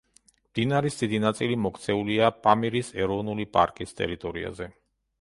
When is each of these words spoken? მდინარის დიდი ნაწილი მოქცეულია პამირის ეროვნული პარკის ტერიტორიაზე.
მდინარის 0.45 0.97
დიდი 1.01 1.19
ნაწილი 1.25 1.59
მოქცეულია 1.67 2.31
პამირის 2.47 2.93
ეროვნული 3.05 3.49
პარკის 3.59 3.99
ტერიტორიაზე. 4.01 4.77